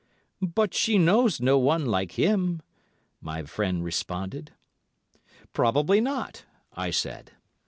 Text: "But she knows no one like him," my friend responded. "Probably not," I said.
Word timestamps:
"But 0.41 0.73
she 0.73 0.97
knows 0.97 1.39
no 1.39 1.59
one 1.59 1.85
like 1.85 2.13
him," 2.13 2.63
my 3.21 3.43
friend 3.43 3.83
responded. 3.83 4.51
"Probably 5.53 6.01
not," 6.01 6.43
I 6.73 6.89
said. 6.89 7.33